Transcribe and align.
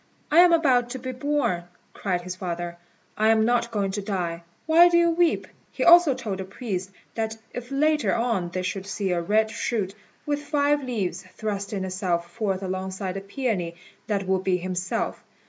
"I 0.31 0.39
am 0.39 0.51
about 0.51 0.89
to 0.89 0.97
be 0.97 1.11
born," 1.11 1.65
cried 1.93 2.21
his 2.21 2.35
father; 2.35 2.77
"I 3.15 3.27
am 3.27 3.45
not 3.45 3.69
going 3.69 3.91
to 3.91 4.01
die. 4.01 4.41
Why 4.65 4.89
do 4.89 4.97
you 4.97 5.11
weep?" 5.11 5.45
He 5.71 5.83
also 5.83 6.15
told 6.15 6.39
the 6.39 6.43
priests 6.43 6.91
that 7.13 7.37
if 7.53 7.69
later 7.69 8.11
on 8.15 8.49
they 8.49 8.63
should 8.63 8.87
see 8.87 9.11
a 9.11 9.21
red 9.21 9.51
shoot, 9.51 9.93
with 10.25 10.41
five 10.41 10.83
leaves, 10.83 11.21
thrusting 11.33 11.83
itself 11.83 12.31
forth 12.33 12.63
alongside 12.63 13.15
of 13.15 13.27
the 13.27 13.29
peony, 13.31 13.75
that 14.07 14.25
would 14.25 14.43
be 14.43 14.57
himself. 14.57 15.23